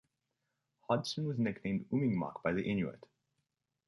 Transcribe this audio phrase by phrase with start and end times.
[0.89, 3.05] Hodgson was nicknamed "Umingmak" by the Inuit.